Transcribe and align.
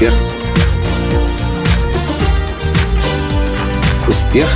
Успех. 0.00 0.14
Успех. 4.08 4.48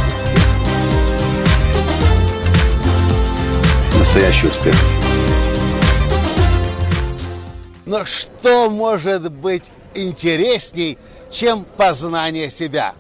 Настоящий 3.99 4.47
успех. 4.47 4.75
Но 7.85 8.07
что 8.07 8.71
может 8.71 9.31
быть 9.31 9.65
интересней, 9.95 10.97
чем 11.31 11.67
познание 11.77 12.49
себя? 12.49 12.95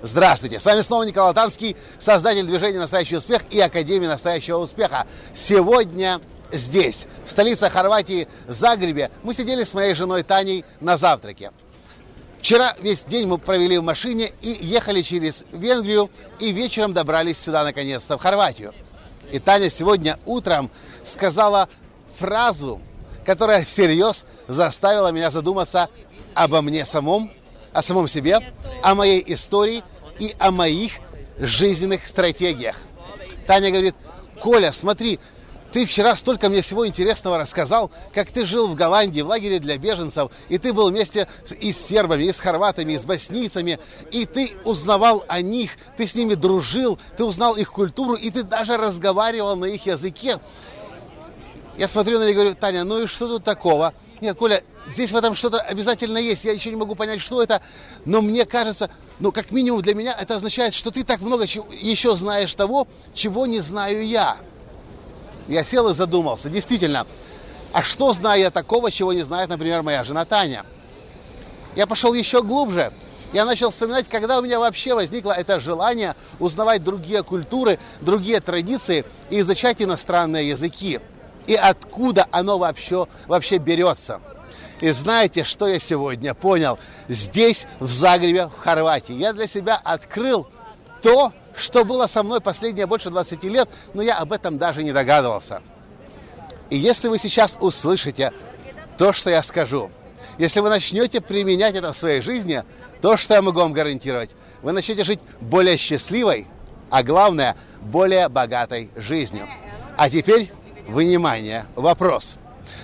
Здравствуйте, 0.00 0.60
с 0.60 0.64
вами 0.64 0.80
снова 0.80 1.02
Николай 1.02 1.34
Танский, 1.34 1.76
создатель 1.98 2.46
движения 2.46 2.78
«Настоящий 2.78 3.16
успех» 3.16 3.42
и 3.50 3.60
Академии 3.60 4.06
настоящего 4.06 4.56
успеха. 4.56 5.06
Сегодня 5.34 6.22
здесь, 6.50 7.06
в 7.26 7.30
столице 7.30 7.68
Хорватии, 7.68 8.26
Загребе, 8.48 9.10
мы 9.22 9.34
сидели 9.34 9.64
с 9.64 9.74
моей 9.74 9.94
женой 9.94 10.22
Таней 10.22 10.64
на 10.80 10.96
завтраке. 10.96 11.50
Вчера 12.44 12.76
весь 12.82 13.04
день 13.04 13.26
мы 13.26 13.38
провели 13.38 13.78
в 13.78 13.82
машине 13.82 14.30
и 14.42 14.50
ехали 14.50 15.00
через 15.00 15.46
Венгрию, 15.50 16.10
и 16.38 16.52
вечером 16.52 16.92
добрались 16.92 17.38
сюда 17.38 17.64
наконец-то, 17.64 18.18
в 18.18 18.20
Хорватию. 18.20 18.74
И 19.32 19.38
Таня 19.38 19.70
сегодня 19.70 20.18
утром 20.26 20.70
сказала 21.04 21.70
фразу, 22.18 22.82
которая 23.24 23.64
всерьез 23.64 24.26
заставила 24.46 25.10
меня 25.10 25.30
задуматься 25.30 25.88
обо 26.34 26.60
мне 26.60 26.84
самом, 26.84 27.32
о 27.72 27.80
самом 27.80 28.08
себе, 28.08 28.40
о 28.82 28.94
моей 28.94 29.24
истории 29.32 29.82
и 30.18 30.36
о 30.38 30.50
моих 30.50 30.98
жизненных 31.38 32.06
стратегиях. 32.06 32.76
Таня 33.46 33.70
говорит, 33.70 33.94
Коля, 34.42 34.70
смотри, 34.72 35.18
ты 35.74 35.86
вчера 35.86 36.14
столько 36.14 36.48
мне 36.48 36.60
всего 36.60 36.86
интересного 36.86 37.36
рассказал, 37.36 37.90
как 38.12 38.30
ты 38.30 38.44
жил 38.44 38.68
в 38.68 38.76
Голландии, 38.76 39.22
в 39.22 39.26
лагере 39.26 39.58
для 39.58 39.76
беженцев, 39.76 40.30
и 40.48 40.56
ты 40.56 40.72
был 40.72 40.88
вместе 40.88 41.26
с, 41.44 41.52
и 41.52 41.72
с 41.72 41.84
сербами, 41.84 42.22
и 42.22 42.32
с 42.32 42.38
хорватами, 42.38 42.92
и 42.92 42.96
с 42.96 43.04
боснийцами, 43.04 43.80
и 44.12 44.24
ты 44.24 44.52
узнавал 44.62 45.24
о 45.26 45.42
них, 45.42 45.72
ты 45.96 46.06
с 46.06 46.14
ними 46.14 46.34
дружил, 46.34 46.96
ты 47.16 47.24
узнал 47.24 47.56
их 47.56 47.72
культуру, 47.72 48.14
и 48.14 48.30
ты 48.30 48.44
даже 48.44 48.76
разговаривал 48.76 49.56
на 49.56 49.64
их 49.64 49.84
языке. 49.86 50.38
Я 51.76 51.88
смотрю 51.88 52.20
на 52.20 52.22
нее 52.22 52.30
и 52.30 52.34
говорю, 52.34 52.54
Таня, 52.54 52.84
ну 52.84 53.02
и 53.02 53.06
что 53.08 53.26
тут 53.26 53.42
такого? 53.42 53.94
Нет, 54.20 54.38
Коля, 54.38 54.62
здесь 54.86 55.10
в 55.10 55.16
этом 55.16 55.34
что-то 55.34 55.58
обязательно 55.58 56.18
есть. 56.18 56.44
Я 56.44 56.52
еще 56.52 56.70
не 56.70 56.76
могу 56.76 56.94
понять, 56.94 57.20
что 57.20 57.42
это, 57.42 57.60
но 58.04 58.22
мне 58.22 58.44
кажется, 58.44 58.90
ну, 59.18 59.32
как 59.32 59.50
минимум 59.50 59.82
для 59.82 59.96
меня 59.96 60.16
это 60.16 60.36
означает, 60.36 60.72
что 60.72 60.92
ты 60.92 61.02
так 61.02 61.20
много 61.20 61.42
еще 61.42 62.14
знаешь 62.14 62.54
того, 62.54 62.86
чего 63.12 63.46
не 63.46 63.58
знаю 63.58 64.06
я. 64.06 64.36
Я 65.48 65.62
сел 65.62 65.88
и 65.88 65.94
задумался, 65.94 66.48
действительно, 66.48 67.06
а 67.72 67.82
что 67.82 68.12
знаю 68.12 68.40
я 68.40 68.50
такого, 68.50 68.90
чего 68.90 69.12
не 69.12 69.22
знает, 69.22 69.48
например, 69.48 69.82
моя 69.82 70.04
жена 70.04 70.24
Таня? 70.24 70.64
Я 71.74 71.86
пошел 71.86 72.14
еще 72.14 72.42
глубже. 72.42 72.92
Я 73.32 73.44
начал 73.44 73.70
вспоминать, 73.70 74.08
когда 74.08 74.38
у 74.38 74.42
меня 74.42 74.60
вообще 74.60 74.94
возникло 74.94 75.32
это 75.32 75.58
желание 75.58 76.14
узнавать 76.38 76.84
другие 76.84 77.24
культуры, 77.24 77.80
другие 78.00 78.38
традиции 78.40 79.04
и 79.28 79.40
изучать 79.40 79.82
иностранные 79.82 80.48
языки. 80.48 81.00
И 81.48 81.56
откуда 81.56 82.28
оно 82.30 82.58
вообще, 82.58 83.08
вообще 83.26 83.58
берется. 83.58 84.20
И 84.80 84.90
знаете, 84.90 85.42
что 85.42 85.66
я 85.66 85.80
сегодня 85.80 86.32
понял? 86.32 86.78
Здесь, 87.08 87.66
в 87.80 87.90
Загребе, 87.90 88.46
в 88.46 88.56
Хорватии, 88.56 89.14
я 89.14 89.32
для 89.32 89.48
себя 89.48 89.80
открыл 89.82 90.46
то, 91.02 91.32
что 91.56 91.84
было 91.84 92.06
со 92.06 92.22
мной 92.22 92.40
последние 92.40 92.86
больше 92.86 93.10
20 93.10 93.44
лет, 93.44 93.68
но 93.92 94.02
я 94.02 94.18
об 94.18 94.32
этом 94.32 94.58
даже 94.58 94.82
не 94.82 94.92
догадывался. 94.92 95.62
И 96.70 96.76
если 96.76 97.08
вы 97.08 97.18
сейчас 97.18 97.56
услышите 97.60 98.32
то, 98.98 99.12
что 99.12 99.30
я 99.30 99.42
скажу, 99.42 99.90
если 100.38 100.60
вы 100.60 100.68
начнете 100.68 101.20
применять 101.20 101.76
это 101.76 101.92
в 101.92 101.96
своей 101.96 102.20
жизни, 102.20 102.64
то, 103.00 103.16
что 103.16 103.34
я 103.34 103.42
могу 103.42 103.60
вам 103.60 103.72
гарантировать, 103.72 104.30
вы 104.62 104.72
начнете 104.72 105.04
жить 105.04 105.20
более 105.40 105.76
счастливой, 105.76 106.46
а 106.90 107.02
главное, 107.02 107.56
более 107.80 108.28
богатой 108.28 108.90
жизнью. 108.96 109.46
А 109.96 110.10
теперь, 110.10 110.52
внимание, 110.88 111.66
вопрос. 111.76 112.38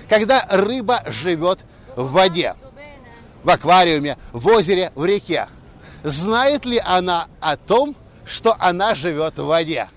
Когда 0.09 0.47
рыба 0.49 1.03
живет 1.06 1.61
в 1.97 2.12
воде, 2.12 2.55
в 3.43 3.50
аквариуме, 3.50 4.16
в 4.33 4.47
озере, 4.49 4.93
в 4.95 5.05
реке, 5.05 5.49
знает 6.03 6.65
ли 6.65 6.81
она 6.84 7.27
о 7.41 7.56
том, 7.56 7.97
что 8.31 8.55
она 8.59 8.95
живет 8.95 9.39
в 9.39 9.47
воде. 9.47 9.89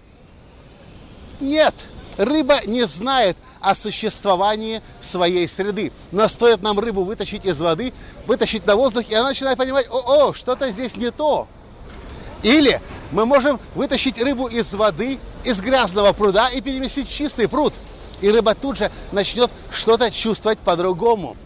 Нет, 1.40 1.76
рыба 2.18 2.62
не 2.66 2.86
знает 2.88 3.38
о 3.62 3.76
существовании 3.76 4.82
своей 5.00 5.48
среды. 5.48 5.92
Но 6.12 6.28
стоит 6.28 6.62
нам 6.62 6.80
рыбу 6.80 7.04
вытащить 7.04 7.46
из 7.46 7.62
воды, 7.62 7.94
вытащить 8.26 8.66
на 8.66 8.76
воздух, 8.76 9.06
и 9.10 9.14
она 9.14 9.30
начинает 9.30 9.58
понимать, 9.58 9.88
о-о, 9.90 10.34
что-то 10.34 10.72
здесь 10.72 10.98
не 10.98 11.12
то. 11.12 11.48
Или 12.42 12.82
мы 13.12 13.26
можем 13.26 13.60
вытащить 13.76 14.22
рыбу 14.22 14.48
из 14.48 14.74
воды, 14.74 15.20
из 15.44 15.62
грязного 15.62 16.12
пруда 16.12 16.50
и 16.50 16.60
переместить 16.60 17.08
в 17.08 17.14
чистый 17.14 17.48
пруд. 17.48 17.74
И 18.20 18.30
рыба 18.30 18.56
тут 18.56 18.78
же 18.78 18.92
начнет 19.12 19.52
что-то 19.72 20.12
чувствовать 20.12 20.60
по-другому. 20.60 21.38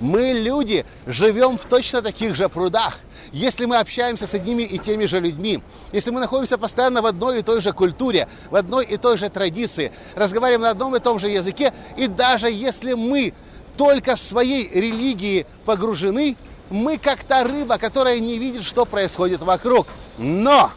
Мы, 0.00 0.32
люди, 0.32 0.86
живем 1.06 1.58
в 1.58 1.66
точно 1.66 2.00
таких 2.00 2.34
же 2.34 2.48
прудах. 2.48 2.98
Если 3.32 3.66
мы 3.66 3.76
общаемся 3.76 4.26
с 4.26 4.34
одними 4.34 4.62
и 4.62 4.78
теми 4.78 5.04
же 5.04 5.20
людьми, 5.20 5.62
если 5.92 6.10
мы 6.10 6.20
находимся 6.20 6.56
постоянно 6.56 7.02
в 7.02 7.06
одной 7.06 7.40
и 7.40 7.42
той 7.42 7.60
же 7.60 7.72
культуре, 7.72 8.26
в 8.50 8.56
одной 8.56 8.86
и 8.86 8.96
той 8.96 9.18
же 9.18 9.28
традиции, 9.28 9.92
разговариваем 10.14 10.62
на 10.62 10.70
одном 10.70 10.96
и 10.96 11.00
том 11.00 11.18
же 11.18 11.28
языке, 11.28 11.72
и 11.96 12.06
даже 12.06 12.50
если 12.50 12.94
мы 12.94 13.34
только 13.76 14.16
своей 14.16 14.68
религии 14.72 15.46
погружены, 15.64 16.36
мы 16.70 16.96
как 16.98 17.24
та 17.24 17.44
рыба, 17.44 17.78
которая 17.78 18.18
не 18.18 18.38
видит, 18.38 18.64
что 18.64 18.86
происходит 18.86 19.42
вокруг. 19.42 19.86
Но, 20.18 20.70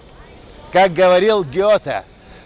как 0.71 0.93
говорил 0.93 1.43
Гёте, 1.43 2.03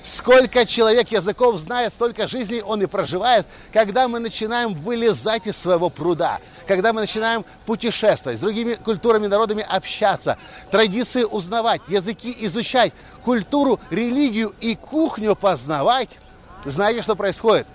Сколько 0.08 0.66
человек 0.66 1.10
языков 1.10 1.60
знает, 1.60 1.92
столько 1.92 2.30
жизней 2.30 2.62
он 2.62 2.82
и 2.82 2.86
проживает, 2.86 3.46
когда 3.74 4.08
мы 4.08 4.20
начинаем 4.20 4.74
вылезать 4.74 5.48
из 5.48 5.58
своего 5.58 5.90
пруда, 5.90 6.40
когда 6.66 6.94
мы 6.94 7.02
начинаем 7.02 7.44
путешествовать, 7.66 8.38
с 8.38 8.42
другими 8.42 8.76
культурами, 8.76 9.28
народами 9.28 9.66
общаться, 9.68 10.38
традиции 10.72 11.26
узнавать, 11.26 11.82
языки 11.90 12.34
изучать, 12.46 12.94
культуру, 13.22 13.82
религию 13.90 14.56
и 14.62 14.76
кухню 14.76 15.36
познавать. 15.36 16.20
Знаете, 16.64 17.02
что 17.02 17.18
происходит? 17.18 17.68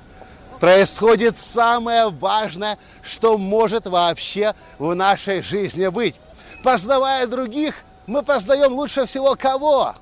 Происходит 0.59 1.37
самое 1.39 2.09
важное, 2.09 2.79
что 3.03 3.37
может 3.37 3.87
вообще 3.87 4.55
в 4.79 4.95
нашей 4.95 5.43
жизни 5.43 5.89
быть. 5.89 6.15
Познавая 6.63 7.27
других, 7.27 7.75
мы 8.07 8.23
познаем 8.23 8.73
лучше 8.73 9.05
всего 9.05 9.37
кого? 9.37 9.97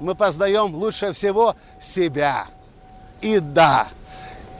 Мы 0.00 0.14
познаем 0.14 0.74
лучше 0.74 1.12
всего 1.12 1.56
себя. 1.80 2.46
И 3.20 3.38
да, 3.38 3.88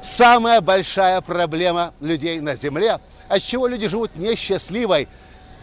самая 0.03 0.61
большая 0.61 1.21
проблема 1.21 1.93
людей 2.01 2.41
на 2.41 2.57
Земле, 2.57 2.99
от 3.29 3.43
чего 3.43 3.67
люди 3.67 3.89
живут 3.89 4.17
несчастливой 4.17 5.09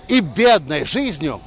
и 0.07 0.19
бедной 0.19 0.85
жизнью, 0.85 1.41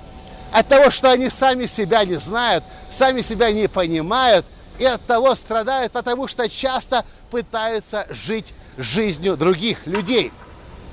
от 0.52 0.68
того, 0.68 0.90
что 0.90 1.10
они 1.10 1.28
сами 1.28 1.66
себя 1.66 2.04
не 2.04 2.14
знают, 2.14 2.64
сами 2.88 3.20
себя 3.20 3.50
не 3.52 3.68
понимают, 3.68 4.46
и 4.78 4.84
от 4.84 5.04
того 5.06 5.34
страдают, 5.34 5.92
потому 5.92 6.26
что 6.26 6.48
часто 6.48 7.04
пытаются 7.30 8.06
жить 8.10 8.54
жизнью 8.76 9.36
других 9.36 9.86
людей. 9.86 10.32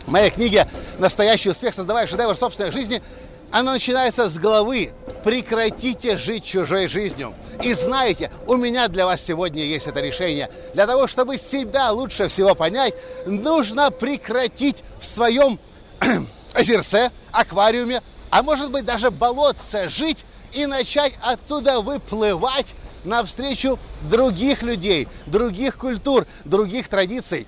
В 0.06 0.12
моей 0.12 0.30
книге 0.30 0.68
«Настоящий 1.00 1.50
успех. 1.50 1.74
Создавая 1.74 2.08
шедевр 2.08 2.36
собственной 2.36 2.72
жизни» 2.72 3.02
она 3.52 3.74
начинается 3.74 4.30
с 4.30 4.38
головы. 4.38 4.92
Прекратите 5.24 6.18
жить 6.18 6.46
чужой 6.46 6.88
жизнью. 6.88 7.36
И 7.62 7.74
знаете, 7.74 8.32
у 8.48 8.56
меня 8.56 8.88
для 8.88 9.06
вас 9.06 9.22
сегодня 9.22 9.64
есть 9.64 9.88
это 9.88 10.00
решение. 10.00 10.50
Для 10.74 10.88
того, 10.88 11.08
чтобы 11.08 11.38
себя 11.38 11.92
лучше 11.92 12.28
всего 12.28 12.56
понять, 12.56 12.96
нужно 13.26 13.92
прекратить 13.92 14.84
в 15.00 15.06
своем 15.06 15.60
озерце, 16.54 17.12
аквариуме, 17.32 18.02
а 18.32 18.42
может 18.42 18.72
быть 18.72 18.86
даже 18.86 19.12
болотце 19.12 19.90
жить 19.90 20.26
и 20.54 20.66
начать 20.66 21.14
оттуда 21.22 21.82
выплывать 21.82 22.76
навстречу 23.04 23.78
других 24.10 24.64
людей, 24.64 25.08
других 25.26 25.78
культур, 25.78 26.26
других 26.46 26.88
традиций. 26.88 27.48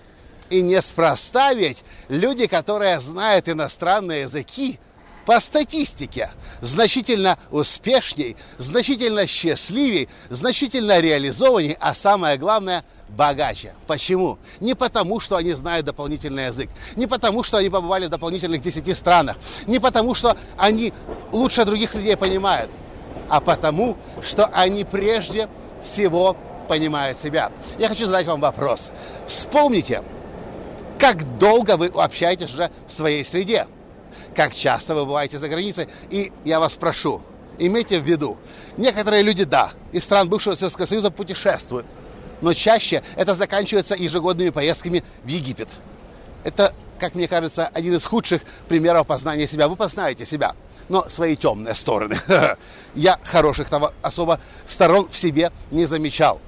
И 0.49 0.61
неспроста 0.61 1.53
ведь 1.53 1.83
люди, 2.09 2.47
которые 2.47 2.99
знают 2.99 3.49
иностранные 3.49 4.21
языки, 4.21 4.79
по 5.25 5.39
статистике 5.39 6.29
значительно 6.61 7.37
успешней, 7.51 8.35
значительно 8.57 9.25
счастливей, 9.27 10.09
значительно 10.29 10.99
реализованней, 10.99 11.77
а 11.79 11.93
самое 11.93 12.37
главное– 12.37 12.83
богаче. 13.09 13.73
Почему? 13.85 14.39
Не 14.59 14.73
потому, 14.73 15.19
что 15.19 15.37
они 15.37 15.53
знают 15.53 15.85
дополнительный 15.85 16.47
язык, 16.47 16.69
не 16.95 17.07
потому, 17.07 17.43
что 17.43 17.57
они 17.57 17.69
побывали 17.69 18.05
в 18.05 18.09
дополнительных 18.09 18.61
10 18.61 18.97
странах, 18.97 19.37
не 19.67 19.79
потому, 19.79 20.15
что 20.15 20.35
они 20.57 20.93
лучше 21.31 21.63
других 21.65 21.93
людей 21.93 22.17
понимают, 22.17 22.71
а 23.29 23.39
потому, 23.39 23.97
что 24.21 24.47
они 24.47 24.83
прежде 24.83 25.47
всего 25.81 26.35
понимают 26.67 27.19
себя. 27.19 27.51
Я 27.77 27.87
хочу 27.89 28.05
задать 28.05 28.25
вам 28.25 28.41
вопрос. 28.41 28.91
Вспомните, 29.27 30.03
как 30.97 31.37
долго 31.37 31.77
вы 31.77 31.87
общаетесь 31.87 32.53
уже 32.53 32.71
в 32.87 32.91
своей 32.91 33.23
среде– 33.23 33.67
как 34.35 34.55
часто 34.55 34.95
вы 34.95 35.05
бываете 35.05 35.39
за 35.39 35.47
границей. 35.47 35.87
И 36.09 36.31
я 36.45 36.59
вас 36.59 36.75
прошу, 36.75 37.21
имейте 37.57 37.99
в 37.99 38.03
виду, 38.03 38.37
некоторые 38.77 39.23
люди, 39.23 39.43
да, 39.43 39.71
из 39.91 40.03
стран 40.03 40.29
бывшего 40.29 40.55
Советского 40.55 40.85
Союза 40.85 41.11
путешествуют, 41.11 41.85
но 42.41 42.53
чаще 42.53 43.03
это 43.15 43.33
заканчивается 43.35 43.95
ежегодными 43.95 44.49
поездками 44.49 45.03
в 45.23 45.27
Египет. 45.27 45.69
Это, 46.43 46.73
как 46.99 47.15
мне 47.15 47.27
кажется, 47.27 47.67
один 47.73 47.95
из 47.95 48.03
худших 48.03 48.41
примеров 48.67 49.07
познания 49.07 49.47
себя. 49.47 49.67
Вы 49.69 49.75
познаете 49.75 50.25
себя, 50.25 50.55
но 50.89 51.07
свои 51.07 51.35
темные 51.35 51.73
стороны. 51.73 52.17
Я 52.95 53.17
хороших 53.23 53.69
того 53.69 53.93
особо 54.01 54.39
сторон 54.65 55.07
в 55.09 55.15
себе 55.15 55.51
не 55.71 55.85
замечал. 55.85 56.41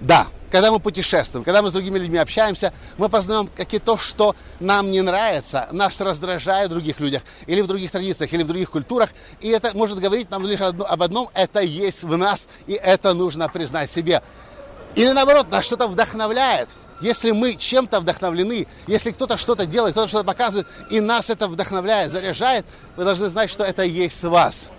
Да, 0.00 0.26
когда 0.50 0.70
мы 0.70 0.78
путешествуем, 0.78 1.44
когда 1.44 1.62
мы 1.62 1.70
с 1.70 1.72
другими 1.72 1.98
людьми 1.98 2.18
общаемся, 2.18 2.72
мы 2.96 3.08
познаем 3.08 3.48
как 3.48 3.74
и 3.74 3.78
то, 3.78 3.98
что 3.98 4.36
нам 4.60 4.90
не 4.90 5.02
нравится, 5.02 5.68
нас 5.72 6.00
раздражает 6.00 6.70
в 6.70 6.74
других 6.74 7.00
людях, 7.00 7.22
или 7.46 7.60
в 7.60 7.66
других 7.66 7.90
традициях, 7.90 8.32
или 8.32 8.42
в 8.42 8.46
других 8.46 8.70
культурах. 8.70 9.10
И 9.40 9.48
это 9.48 9.76
может 9.76 9.98
говорить 9.98 10.30
нам 10.30 10.46
лишь 10.46 10.60
об 10.60 11.02
одном, 11.02 11.28
это 11.34 11.60
есть 11.60 12.04
в 12.04 12.16
нас, 12.16 12.48
и 12.66 12.74
это 12.74 13.14
нужно 13.14 13.48
признать 13.48 13.90
себе. 13.90 14.22
Или 14.94 15.10
наоборот, 15.10 15.50
нас 15.50 15.64
что-то 15.64 15.88
вдохновляет. 15.88 16.68
Если 17.00 17.32
мы 17.32 17.54
чем-то 17.54 18.00
вдохновлены, 18.00 18.68
если 18.86 19.10
кто-то 19.10 19.36
что-то 19.36 19.66
делает, 19.66 19.94
кто-то 19.94 20.08
что-то 20.08 20.24
показывает, 20.24 20.68
и 20.90 21.00
нас 21.00 21.28
это 21.28 21.48
вдохновляет, 21.48 22.12
заряжает, 22.12 22.64
вы 22.96 23.04
должны 23.04 23.28
знать, 23.28 23.50
что 23.50 23.64
это 23.64 23.82
есть 23.82 24.22
в 24.22 24.30
вас. 24.30 24.70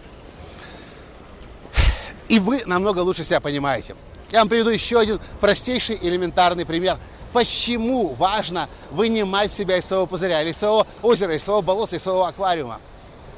И 2.29 2.39
вы 2.39 2.63
намного 2.65 2.99
лучше 2.99 3.23
себя 3.23 3.41
понимаете. 3.41 3.95
Я 4.31 4.39
вам 4.39 4.49
приведу 4.49 4.69
еще 4.69 4.99
один 4.99 5.19
простейший 5.39 5.97
элементарный 6.01 6.65
пример. 6.65 6.97
Почему 7.31 8.13
важно 8.13 8.69
вынимать 8.91 9.51
себя 9.51 9.77
из 9.77 9.85
своего 9.85 10.07
пузыря, 10.07 10.41
или 10.41 10.51
из 10.51 10.57
своего 10.57 10.87
озера, 11.01 11.35
из 11.35 11.43
своего 11.43 11.61
болота, 11.61 11.95
из 11.95 12.03
своего 12.03 12.25
аквариума? 12.25 12.79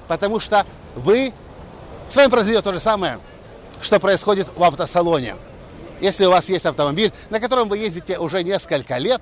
Потому 0.08 0.40
что 0.40 0.66
вы 0.96 1.34
с 2.08 2.16
вами 2.16 2.30
произойдет 2.30 2.64
то 2.64 2.74
же 2.74 2.80
самое, 2.80 3.20
что 3.82 4.00
происходит 4.00 4.48
в 4.56 4.64
автосалоне. 4.64 5.36
Если 6.00 6.26
у 6.26 6.30
вас 6.30 6.48
есть 6.48 6.66
автомобиль, 6.66 7.12
на 7.30 7.40
котором 7.40 7.70
вы 7.70 7.80
ездите 7.80 8.20
уже 8.20 8.44
несколько 8.44 8.98
лет, 8.98 9.22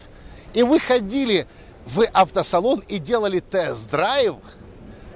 и 0.53 0.61
вы 0.61 0.79
ходили 0.79 1.47
в 1.85 2.05
автосалон 2.13 2.81
и 2.87 2.99
делали 2.99 3.39
тест-драйв, 3.39 4.35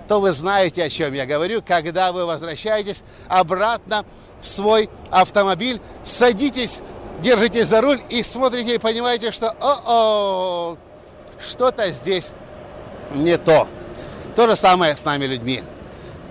то 0.09 0.19
вы 0.19 0.31
знаете, 0.31 0.83
о 0.83 0.89
чем 0.89 1.13
я 1.13 1.27
говорю, 1.27 1.61
когда 1.61 2.11
вы 2.11 2.25
возвращаетесь 2.25 3.03
обратно 3.27 4.03
в 4.41 4.47
свой 4.47 4.89
автомобиль, 5.11 5.79
садитесь, 6.03 6.79
держитесь 7.21 7.67
за 7.67 7.79
руль 7.79 8.01
и 8.09 8.23
смотрите 8.23 8.73
и 8.73 8.77
понимаете, 8.79 9.31
что 9.31 9.51
о-о, 9.51 10.77
что-то 11.39 11.91
здесь 11.91 12.31
не 13.13 13.37
то. 13.37 13.67
То 14.35 14.47
же 14.47 14.55
самое 14.55 14.97
с 14.97 15.05
нами 15.05 15.25
людьми. 15.25 15.61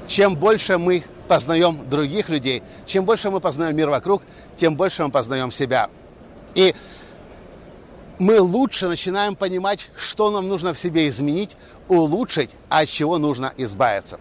Чем 0.09 0.35
больше 0.35 0.77
мы 0.77 1.05
познаем 1.29 1.89
других 1.89 2.31
людей, 2.31 2.65
чем 2.85 3.05
больше 3.05 3.31
мы 3.31 3.39
познаем 3.39 3.77
мир 3.77 3.91
вокруг, 3.91 4.25
тем 4.57 4.75
больше 4.75 5.05
мы 5.05 5.13
познаем 5.13 5.53
себя. 5.53 5.89
И 6.57 6.75
мы 8.19 8.41
лучше 8.41 8.89
начинаем 8.89 9.37
понимать, 9.37 9.91
что 9.97 10.31
нам 10.31 10.49
нужно 10.49 10.75
в 10.75 10.79
себе 10.79 11.09
изменить, 11.09 11.57
улучшить, 11.89 12.51
а 12.69 12.81
от 12.81 12.89
чего 12.89 13.19
нужно 13.19 13.53
избавиться. 13.57 14.19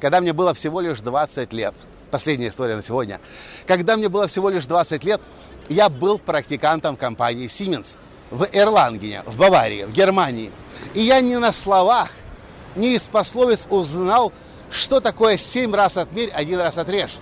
Когда 0.00 0.20
мне 0.20 0.32
было 0.32 0.54
всего 0.54 0.80
лишь 0.80 1.00
20 1.00 1.52
лет– 1.52 1.74
Последняя 2.10 2.48
история 2.48 2.76
на 2.76 2.82
сегодня. 2.82 3.20
Когда 3.66 3.96
мне 3.96 4.08
было 4.08 4.28
всего 4.28 4.48
лишь 4.48 4.66
20 4.66 5.02
лет, 5.04 5.20
я 5.68 5.88
был 5.88 6.18
практикантом 6.18 6.96
компании 6.96 7.46
Siemens 7.46 7.98
в 8.30 8.46
Эрлангене, 8.52 9.22
в 9.26 9.36
Баварии, 9.36 9.84
в 9.84 9.92
Германии. 9.92 10.52
И 10.94 11.02
я 11.02 11.20
не 11.20 11.36
на 11.38 11.52
словах, 11.52 12.10
не 12.76 12.94
из 12.94 13.02
пословиц 13.02 13.66
узнал, 13.68 14.32
что 14.70 15.00
такое 15.00 15.36
7 15.36 15.74
раз 15.74 15.96
отмерь, 15.96 16.30
один 16.30 16.60
раз 16.60 16.78
отрежь. 16.78 17.16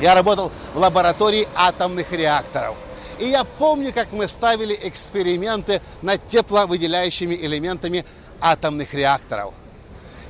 Я 0.00 0.14
работал 0.14 0.52
в 0.74 0.78
лаборатории 0.78 1.48
атомных 1.54 2.12
реакторов. 2.12 2.76
И 3.18 3.28
я 3.28 3.44
помню, 3.44 3.92
как 3.92 4.12
мы 4.12 4.28
ставили 4.28 4.78
эксперименты 4.82 5.80
над 6.02 6.26
тепловыделяющими 6.26 7.34
элементами 7.34 8.04
атомных 8.40 8.94
реакторов. 8.94 9.54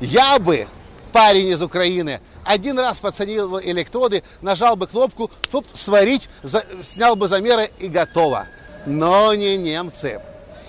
Я 0.00 0.38
бы, 0.38 0.66
парень 1.12 1.48
из 1.48 1.62
Украины, 1.62 2.20
один 2.44 2.78
раз 2.78 2.98
подсоединил 2.98 3.60
электроды, 3.60 4.22
нажал 4.42 4.76
бы 4.76 4.86
кнопку, 4.86 5.30
фуп, 5.50 5.66
сварить, 5.72 6.28
за, 6.42 6.64
снял 6.82 7.16
бы 7.16 7.28
замеры 7.28 7.70
и 7.78 7.88
готово. 7.88 8.46
Но 8.86 9.34
не 9.34 9.56
немцы. 9.56 10.20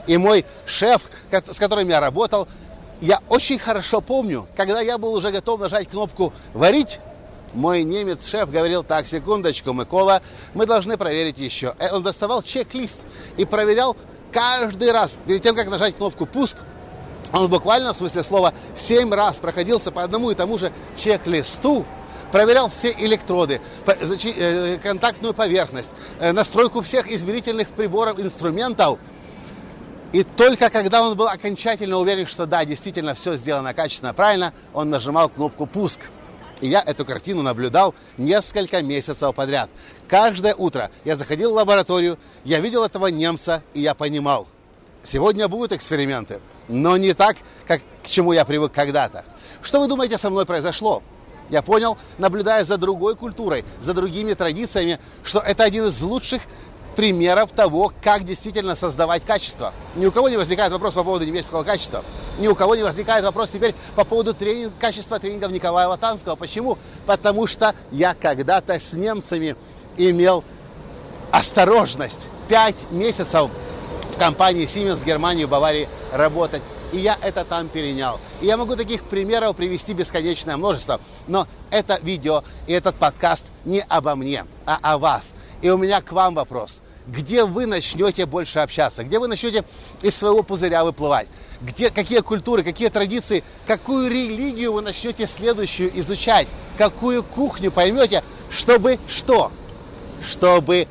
И 0.07 0.17
мой 0.17 0.45
шеф, 0.65 1.01
с 1.31 1.57
которым 1.57 1.89
я 1.89 1.99
работал, 1.99 2.47
я 3.01 3.21
очень 3.27 3.59
хорошо 3.59 3.99
помню, 3.99 4.47
когда 4.55 4.79
я 4.79 4.97
был 4.97 5.13
уже 5.13 5.31
готов 5.31 5.59
нажать 5.59 5.89
кнопку 5.89 6.33
«Варить», 6.53 6.99
мой 7.53 7.83
немец-шеф 7.83 8.49
говорил, 8.49 8.83
так, 8.83 9.07
секундочку, 9.07 9.73
Микола, 9.73 10.21
мы 10.53 10.65
должны 10.65 10.97
проверить 10.97 11.37
еще. 11.37 11.75
Э, 11.79 11.93
он 11.93 12.03
доставал 12.03 12.43
чек-лист 12.43 12.99
и 13.37 13.45
проверял 13.45 13.95
каждый 14.31 14.91
раз, 14.91 15.19
перед 15.25 15.41
тем, 15.41 15.55
как 15.55 15.69
нажать 15.69 15.95
кнопку 15.95 16.25
«Пуск», 16.25 16.57
он 17.31 17.49
буквально, 17.49 17.93
в 17.93 17.97
смысле 17.97 18.23
слова, 18.23 18.53
семь 18.75 19.13
раз 19.13 19.37
проходился 19.37 19.91
по 19.91 20.03
одному 20.03 20.31
и 20.31 20.35
тому 20.35 20.57
же 20.57 20.71
чек-листу, 20.95 21.85
проверял 22.31 22.69
все 22.69 22.93
электроды, 22.97 23.61
э, 23.85 24.77
контактную 24.81 25.33
поверхность, 25.33 25.91
э, 26.19 26.31
настройку 26.31 26.81
всех 26.81 27.09
измерительных 27.09 27.69
приборов, 27.69 28.19
инструментов. 28.19 28.99
И 30.13 30.23
только 30.23 30.69
когда 30.69 31.01
он 31.01 31.17
был 31.17 31.27
окончательно 31.27 31.97
уверен, 31.97 32.27
что 32.27 32.45
да, 32.45 32.63
действительно 32.63 33.15
все 33.15 33.35
сделано 33.35 33.73
качественно, 33.73 34.13
правильно, 34.13 34.53
он 34.73 34.89
нажимал 34.89 35.29
кнопку 35.29 35.65
«Пуск». 35.65 35.99
И 36.61 36.67
я 36.67 36.81
эту 36.81 37.05
картину 37.05 37.41
наблюдал 37.41 37.93
несколько 38.17 38.81
месяцев 38.81 39.35
подряд. 39.35 39.69
Каждое 40.07 40.55
утро 40.55 40.89
я 41.03 41.15
заходил 41.15 41.51
в 41.51 41.55
лабораторию, 41.55 42.17
я 42.43 42.59
видел 42.59 42.83
этого 42.83 43.07
немца, 43.07 43.63
и 43.73 43.81
я 43.81 43.93
понимал, 43.93 44.47
сегодня 45.03 45.47
будут 45.47 45.71
эксперименты 45.73 46.39
но 46.67 46.97
не 46.97 47.13
так, 47.13 47.37
как 47.67 47.81
к 48.03 48.07
чему 48.07 48.33
я 48.33 48.45
привык 48.45 48.71
когда-то. 48.71 49.25
Что 49.61 49.79
вы 49.79 49.87
думаете 49.87 50.17
со 50.17 50.29
мной 50.29 50.45
произошло? 50.45 51.03
Я 51.49 51.61
понял, 51.61 51.97
наблюдая 52.17 52.63
за 52.63 52.77
другой 52.77 53.15
культурой, 53.15 53.63
за 53.79 53.93
другими 53.93 54.33
традициями, 54.33 54.99
что 55.23 55.39
это 55.39 55.63
один 55.63 55.85
из 55.85 56.01
лучших 56.01 56.41
примеров 56.95 57.51
того, 57.51 57.91
как 58.01 58.23
действительно 58.23 58.75
создавать 58.75 59.25
качество. 59.25 59.73
Ни 59.95 60.05
у 60.05 60.11
кого 60.11 60.29
не 60.29 60.37
возникает 60.37 60.71
вопрос 60.71 60.93
по 60.93 61.03
поводу 61.03 61.25
немецкого 61.25 61.63
качества. 61.63 62.03
Ни 62.39 62.47
у 62.47 62.55
кого 62.55 62.75
не 62.75 62.83
возникает 62.83 63.23
вопрос 63.23 63.51
теперь 63.51 63.75
по 63.95 64.03
поводу 64.03 64.33
тренинг, 64.33 64.73
качества 64.79 65.19
тренингов 65.19 65.51
Николая 65.51 65.87
Латанского. 65.87 66.35
Почему? 66.35 66.77
Потому 67.05 67.47
что 67.47 67.73
я 67.91 68.13
когда-то 68.13 68.79
с 68.79 68.93
немцами 68.93 69.55
имел 69.97 70.43
осторожность. 71.31 72.29
Пять 72.47 72.91
месяцев 72.91 73.49
в 74.13 74.17
компании 74.17 74.65
Siemens 74.65 74.97
в 74.97 75.03
Германии, 75.03 75.43
в 75.43 75.49
Баварии 75.49 75.89
работать. 76.11 76.61
И 76.93 76.97
я 76.97 77.17
это 77.21 77.43
там 77.43 77.67
перенял. 77.67 78.21
И 78.41 78.45
я 78.45 78.55
могу 78.55 78.75
таких 78.75 79.03
примеров 79.03 79.55
привести 79.55 79.93
бесконечное 79.93 80.55
множество. 80.55 81.01
Но 81.27 81.47
это 81.71 81.99
видео 82.01 82.43
и 82.67 82.73
этот 82.73 82.95
подкаст 82.95 83.47
не 83.65 83.81
обо 83.81 84.15
мне, 84.15 84.45
а 84.65 84.77
о 84.81 84.97
вас. 84.97 85.35
И 85.61 85.69
у 85.69 85.77
меня 85.77 86.01
к 86.01 86.11
вам 86.11 86.35
вопрос. 86.35 86.81
Где 87.07 87.45
вы 87.45 87.65
начнете 87.65 88.25
больше 88.25 88.59
общаться? 88.59 89.03
Где 89.03 89.19
вы 89.19 89.27
начнете 89.27 89.63
из 90.01 90.15
своего 90.15 90.43
пузыря 90.43 90.83
выплывать? 90.83 91.27
Где, 91.61 91.89
какие 91.89 92.19
культуры, 92.19 92.63
какие 92.63 92.89
традиции, 92.89 93.43
какую 93.67 94.09
религию 94.09 94.73
вы 94.73 94.81
начнете 94.81 95.27
следующую 95.27 95.97
изучать? 95.99 96.47
Какую 96.77 97.23
кухню 97.23 97.71
поймете, 97.71 98.23
чтобы 98.49 98.99
что? 99.07 99.51
Чтобы 100.23 100.87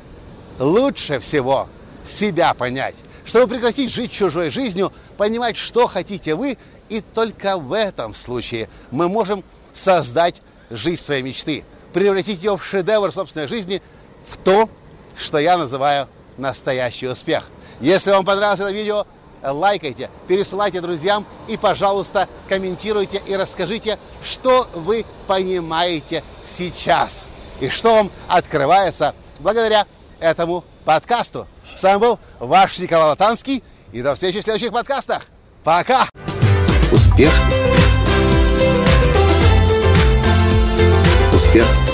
лучше 0.59 1.19
всего 1.19 1.69
себя 2.05 2.55
понять 2.55 2.95
чтобы 3.25 3.55
прекратить 3.55 3.91
жить 3.91 4.13
чужой 4.13 4.51
жизнью, 4.51 4.93
понимать, 5.17 5.57
что 5.57 5.87
хотите 5.87 6.35
вы, 6.35 6.59
и 6.89 7.01
только 7.01 7.57
в 7.57 7.73
этом 7.73 8.15
случае 8.15 8.69
мы 8.91 9.09
можем 9.09 9.43
создать 9.73 10.43
жизнь 10.71 11.03
своей 11.03 11.23
мечты, 11.23 11.65
превратить 11.93 12.43
ее 12.43 12.57
в 12.57 12.65
шедевр 12.65 13.13
собственной 13.13 13.49
жизни, 13.49 13.83
в 14.27 14.37
то, 14.37 14.69
что 15.17 15.39
я 15.39 15.57
называю 15.57 16.09
настоящий 16.37 17.07
успех. 17.07 17.51
Если 17.81 18.11
вам 18.11 18.25
понравилось 18.25 18.61
это 18.61 18.71
видео, 18.71 19.07
лайкайте, 19.43 20.11
пересылайте 20.27 20.81
друзьям 20.81 21.27
и, 21.49 21.57
пожалуйста, 21.57 22.29
комментируйте 22.49 23.23
и 23.27 23.37
расскажите, 23.37 23.99
что 24.23 24.69
вы 24.75 25.05
понимаете 25.27 26.25
сейчас 26.45 27.27
и 27.61 27.69
что 27.69 27.95
вам 27.95 28.11
открывается 28.29 29.15
благодаря 29.39 29.87
этому 30.21 30.65
подкасту. 30.85 31.47
С 31.75 31.83
вами 31.83 31.99
был 31.99 32.19
ваш 32.39 32.79
Николай 32.79 33.09
Латанский. 33.09 33.63
И 33.93 34.03
до 34.03 34.15
встречи 34.15 34.41
в 34.41 34.45
следующих 34.45 34.73
подкастах. 34.73 35.27
Пока! 35.63 36.09
Успех! 36.91 37.33
Успех! 41.33 41.94